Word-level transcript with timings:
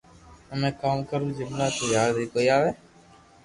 ھمو 0.51 0.69
ڪاو 0.81 0.99
ڪرو 1.09 1.27
جملا 1.37 1.67
تو 1.77 1.83
ياد 1.97 2.13
اي 2.19 2.25
ڪوئي 2.33 2.47
آوي 2.55 2.71